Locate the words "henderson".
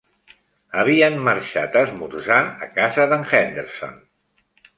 3.35-3.95